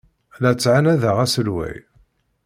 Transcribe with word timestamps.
La 0.41 0.51
ttɛanadeɣ 0.53 1.17
aselway. 1.25 1.75